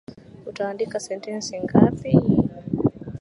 [0.49, 2.11] Uta andika sentensi ngapi?